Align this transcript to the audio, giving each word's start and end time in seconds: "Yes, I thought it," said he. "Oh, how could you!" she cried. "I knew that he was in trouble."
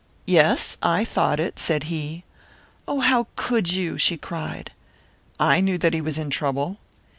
"Yes, 0.25 0.79
I 0.81 1.05
thought 1.05 1.39
it," 1.39 1.59
said 1.59 1.83
he. 1.83 2.23
"Oh, 2.87 3.01
how 3.01 3.27
could 3.35 3.71
you!" 3.71 3.99
she 3.99 4.17
cried. 4.17 4.73
"I 5.39 5.59
knew 5.61 5.77
that 5.77 5.93
he 5.93 6.01
was 6.01 6.17
in 6.17 6.31
trouble." 6.31 6.79